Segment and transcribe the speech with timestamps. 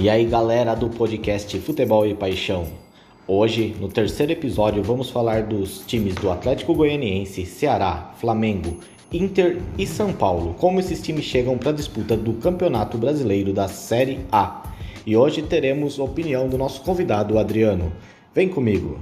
[0.00, 2.68] E aí, galera do podcast Futebol e Paixão.
[3.26, 8.76] Hoje, no terceiro episódio, vamos falar dos times do Atlético Goianiense, Ceará, Flamengo,
[9.12, 10.54] Inter e São Paulo.
[10.54, 14.70] Como esses times chegam para a disputa do Campeonato Brasileiro da Série A.
[15.04, 17.92] E hoje teremos a opinião do nosso convidado, Adriano.
[18.32, 19.00] Vem comigo.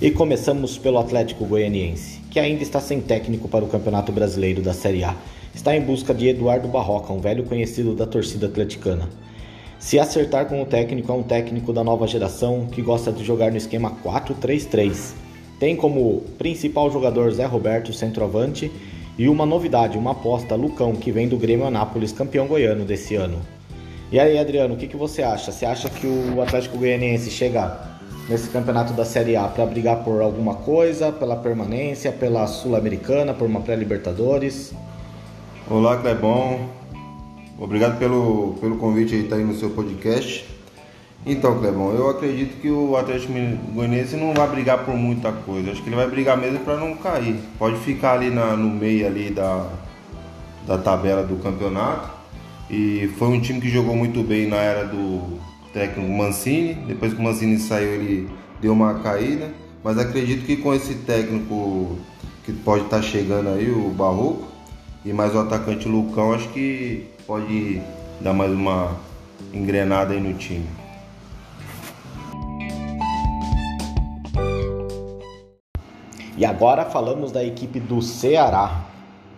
[0.00, 4.72] E começamos pelo Atlético Goianiense, que ainda está sem técnico para o Campeonato Brasileiro da
[4.72, 5.12] Série A.
[5.52, 9.08] Está em busca de Eduardo Barroca, um velho conhecido da torcida atleticana.
[9.76, 13.50] Se acertar com o técnico, é um técnico da nova geração que gosta de jogar
[13.50, 15.14] no esquema 4-3-3.
[15.58, 18.70] Tem como principal jogador Zé Roberto, centroavante,
[19.18, 23.40] e uma novidade, uma aposta, Lucão, que vem do Grêmio Anápolis, campeão goiano desse ano.
[24.12, 25.50] E aí, Adriano, o que, que você acha?
[25.50, 27.97] Você acha que o Atlético Goianiense chega
[28.28, 33.46] nesse campeonato da Série A para brigar por alguma coisa, pela permanência, pela Sul-Americana, por
[33.46, 34.74] uma pré-Libertadores?
[35.68, 36.68] Olá, Clebon.
[37.58, 40.46] Obrigado pelo, pelo convite aí, tá aí no seu podcast.
[41.26, 43.32] Então, Clebon, eu acredito que o Atlético
[43.72, 45.72] Goianiense não vai brigar por muita coisa.
[45.72, 47.36] Acho que ele vai brigar mesmo para não cair.
[47.58, 49.66] Pode ficar ali na, no meio ali da,
[50.66, 52.10] da tabela do campeonato.
[52.70, 55.38] E foi um time que jogou muito bem na era do
[55.78, 56.74] técnico Mancini.
[56.74, 58.28] Depois que o Mancini saiu, ele
[58.60, 59.48] deu uma caída.
[59.84, 61.96] Mas acredito que com esse técnico
[62.44, 64.48] que pode estar tá chegando aí, o Barroco,
[65.04, 67.80] e mais o atacante Lucão, acho que pode
[68.20, 68.96] dar mais uma
[69.54, 70.66] engrenada aí no time.
[76.36, 78.84] E agora falamos da equipe do Ceará,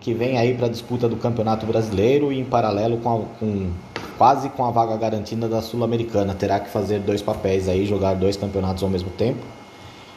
[0.00, 3.70] que vem aí para a disputa do Campeonato Brasileiro e em paralelo com, a, com
[4.16, 6.34] quase com a vaga garantida da Sul-Americana.
[6.34, 9.40] Terá que fazer dois papéis aí, jogar dois campeonatos ao mesmo tempo.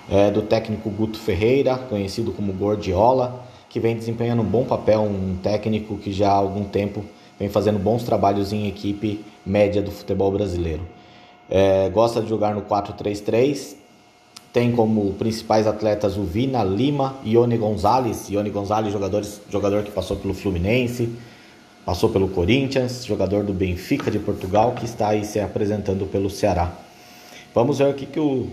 [0.09, 5.37] É, do técnico Guto Ferreira, conhecido como Gordiola, que vem desempenhando um bom papel, um
[5.41, 7.05] técnico que já há algum tempo
[7.39, 10.81] vem fazendo bons trabalhos em equipe média do futebol brasileiro.
[11.49, 13.75] É, gosta de jogar no 4-3-3,
[14.51, 18.29] tem como principais atletas o Vina Lima Ione Gonzalez.
[18.29, 18.91] Ione Gonzalez,
[19.49, 21.09] jogador que passou pelo Fluminense,
[21.89, 26.71] Passou pelo Corinthians, jogador do Benfica de Portugal, que está aí se apresentando pelo Ceará.
[27.51, 28.47] Vamos ver o que, que o,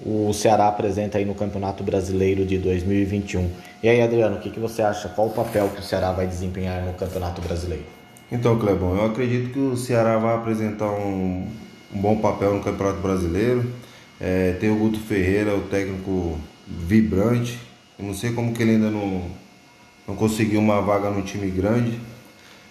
[0.00, 3.50] o Ceará apresenta aí no Campeonato Brasileiro de 2021.
[3.82, 5.10] E aí, Adriano, o que, que você acha?
[5.10, 7.84] Qual o papel que o Ceará vai desempenhar no Campeonato Brasileiro?
[8.32, 11.46] Então, Clebão, eu acredito que o Ceará vai apresentar um,
[11.94, 13.70] um bom papel no Campeonato Brasileiro.
[14.18, 17.58] É, tem o Guto Ferreira, o técnico vibrante.
[17.98, 19.24] Eu não sei como que ele ainda não,
[20.08, 22.08] não conseguiu uma vaga no time grande.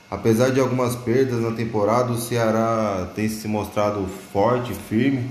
[0.09, 5.29] Apesar de algumas perdas na temporada, o Ceará tem se mostrado forte, firme.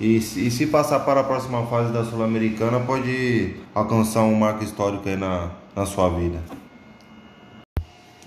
[0.00, 5.08] E, e se passar para a próxima fase da Sul-Americana, pode alcançar um marco histórico
[5.08, 6.38] aí na, na sua vida.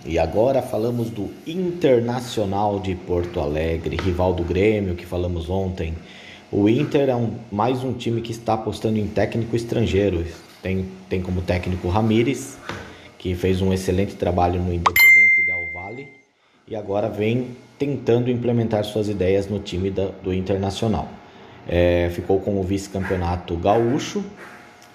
[0.05, 5.95] E agora falamos do Internacional de Porto Alegre, rival do Grêmio, que falamos ontem.
[6.51, 10.25] O Inter é um, mais um time que está apostando em técnico estrangeiro.
[10.61, 12.57] Tem, tem como técnico Ramires,
[13.17, 15.14] que fez um excelente trabalho no Independente
[16.67, 21.07] e agora vem tentando implementar suas ideias no time da, do Internacional.
[21.67, 24.23] É, ficou com o vice-campeonato gaúcho,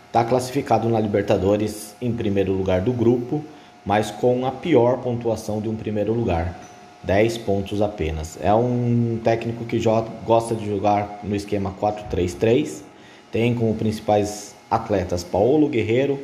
[0.06, 3.44] está classificado na Libertadores em primeiro lugar do grupo,
[3.86, 6.58] mas com a pior pontuação de um primeiro lugar,
[7.04, 8.37] 10 pontos apenas.
[8.42, 9.81] É um técnico que
[10.26, 12.82] gosta de jogar no esquema 4-3-3,
[13.31, 16.19] tem como principais atletas Paulo Guerreiro,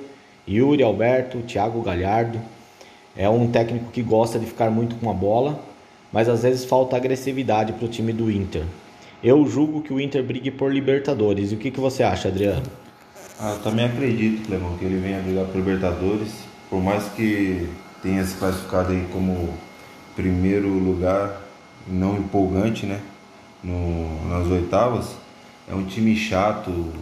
[0.48, 2.40] Yuri Alberto, Thiago Galhardo,
[3.16, 5.60] é um técnico que gosta de ficar muito com a bola,
[6.12, 8.65] mas às vezes falta agressividade para o time do Inter.
[9.22, 11.50] Eu julgo que o Inter brigue por Libertadores.
[11.50, 12.62] E o que, que você acha, Adriano?
[13.41, 16.32] Ah, eu também acredito, Clemão, que ele venha brigar por Libertadores.
[16.69, 17.69] Por mais que
[18.03, 19.49] tenha se classificado aí como
[20.15, 21.43] primeiro lugar,
[21.87, 23.00] não empolgante, né?
[23.62, 25.17] No, nas oitavas.
[25.69, 26.93] É um time chato,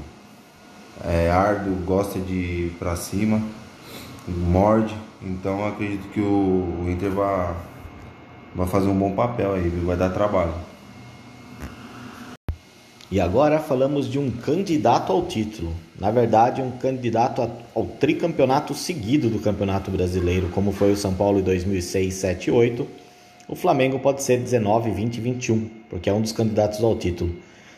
[1.05, 3.43] é árduo, gosta de ir pra cima,
[4.27, 4.95] morde.
[5.25, 7.55] Então acredito que o, Inter vai,
[8.55, 9.87] vai fazer um bom papel aí, viu?
[9.87, 10.53] vai dar trabalho.
[13.11, 15.73] E agora falamos de um candidato ao título.
[15.99, 21.39] Na verdade, um candidato ao tricampeonato seguido do Campeonato Brasileiro, como foi o São Paulo
[21.39, 22.87] em 2006, 7 e 8.
[23.49, 27.37] O Flamengo pode ser 19, 20 e 21, porque é um dos candidatos ao título.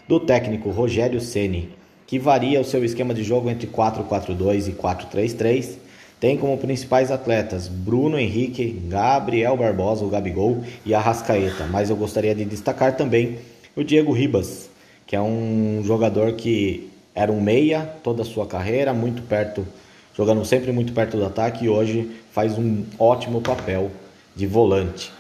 [0.09, 1.71] Do técnico Rogério Ceni,
[2.07, 5.86] que varia o seu esquema de jogo entre 4-4-2 e 4-3-3
[6.19, 12.35] tem como principais atletas Bruno Henrique, Gabriel Barbosa, o Gabigol e Arrascaeta, mas eu gostaria
[12.35, 13.39] de destacar também
[13.75, 14.71] o Diego Ribas,
[15.07, 19.67] que é um jogador que era um meia toda a sua carreira, muito perto
[20.17, 23.91] jogando sempre muito perto do ataque e hoje faz um ótimo papel
[24.35, 25.13] de volante.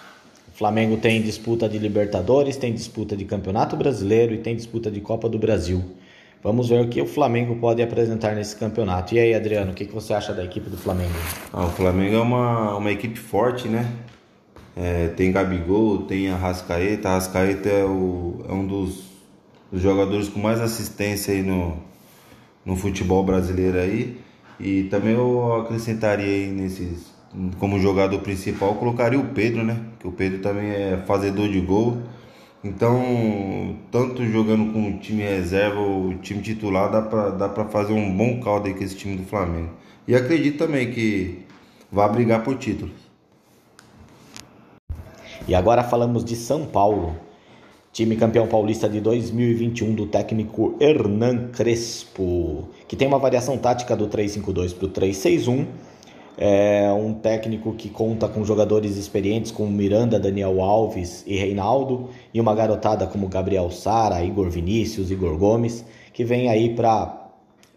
[0.53, 5.01] O Flamengo tem disputa de Libertadores, tem disputa de Campeonato Brasileiro e tem disputa de
[5.03, 5.85] Copa do Brasil.
[6.47, 9.13] Vamos ver o que o Flamengo pode apresentar nesse campeonato.
[9.13, 11.11] E aí, Adriano, o que, você acha da equipe do Flamengo?
[11.53, 13.91] Ah, o Flamengo é uma, uma equipe forte, né?
[14.77, 17.09] É, tem Gabigol, tem Arrascaeta.
[17.09, 19.07] Arrascaeta é, o, é um dos,
[19.73, 21.79] dos, jogadores com mais assistência aí no,
[22.65, 24.17] no futebol brasileiro aí.
[24.61, 27.13] E também eu acrescentaria aí nesses,
[27.59, 29.81] como jogador principal, colocaria o Pedro, né?
[29.99, 32.03] Que o Pedro também é fazedor de gol.
[32.65, 37.65] Então, tanto jogando com o time reserva ou o time titular, dá pra, dá pra
[37.67, 39.71] fazer um bom caldo aí com esse time do Flamengo.
[40.09, 41.45] E acredito também que
[41.91, 42.95] vai brigar por títulos.
[45.47, 47.17] E agora falamos de São Paulo.
[47.93, 54.09] Time campeão paulista de 2021 do técnico Hernan Crespo, que tem uma variação tática do
[54.09, 55.67] 3-5-2 para o 3-6-1
[56.39, 62.41] é um técnico que conta com jogadores experientes como Miranda, Daniel Alves e Reinaldo, e
[62.41, 67.31] uma garotada como Gabriel Sara, Igor Vinícius, Igor Gomes, que vem aí para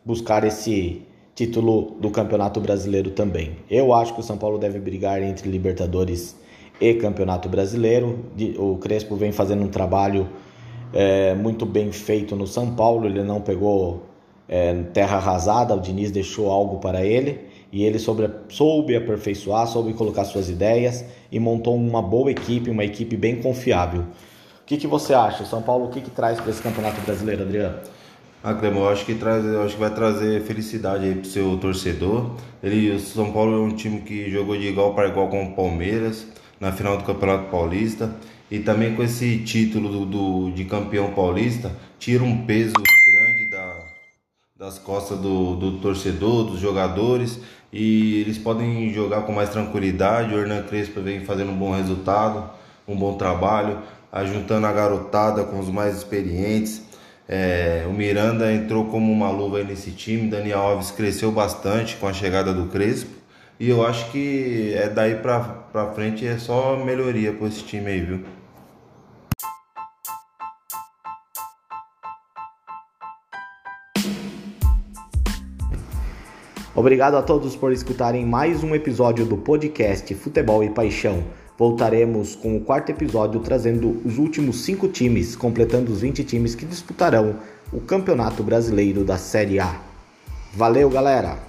[0.03, 1.03] buscar esse
[1.33, 3.57] título do Campeonato Brasileiro também.
[3.69, 6.35] Eu acho que o São Paulo deve brigar entre Libertadores
[6.81, 8.25] e Campeonato Brasileiro.
[8.57, 10.27] O Crespo vem fazendo um trabalho
[10.93, 14.03] é, muito bem feito no São Paulo, ele não pegou
[14.49, 19.93] é, terra arrasada, o Diniz deixou algo para ele e ele sobre, soube aperfeiçoar, soube
[19.93, 24.01] colocar suas ideias e montou uma boa equipe, uma equipe bem confiável.
[24.01, 25.85] O que, que você acha, São Paulo?
[25.85, 27.79] O que, que traz para esse campeonato brasileiro, Adriano?
[28.43, 32.35] Ah, Clemão, eu acho que traz, acho que vai trazer felicidade aí pro seu torcedor.
[32.63, 35.55] Ele, o São Paulo é um time que jogou de igual para igual com o
[35.55, 36.25] Palmeiras
[36.59, 38.15] na final do Campeonato Paulista
[38.49, 43.77] e também com esse título do, do de campeão paulista tira um peso grande da,
[44.57, 47.39] das costas do, do torcedor, dos jogadores
[47.71, 50.33] e eles podem jogar com mais tranquilidade.
[50.33, 52.49] O Hernan Crespo vem fazendo um bom resultado,
[52.87, 53.79] um bom trabalho,
[54.11, 56.83] ajuntando a garotada com os mais experientes.
[57.27, 62.13] É, o Miranda entrou como uma luva nesse time, Daniel Alves cresceu bastante com a
[62.13, 63.11] chegada do Crespo.
[63.59, 67.91] E eu acho que é daí pra, pra frente é só melhoria com esse time
[67.91, 68.21] aí, viu?
[76.79, 81.25] Obrigado a todos por escutarem mais um episódio do podcast Futebol e Paixão.
[81.57, 86.65] Voltaremos com o quarto episódio trazendo os últimos cinco times, completando os 20 times que
[86.65, 87.35] disputarão
[87.73, 89.75] o Campeonato Brasileiro da Série A.
[90.53, 91.48] Valeu, galera!